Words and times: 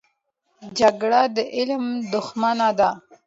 جګړه 0.79 1.21
د 1.35 1.37
علم 1.55 1.83
دښمنه 2.13 2.69
ده 2.79 2.89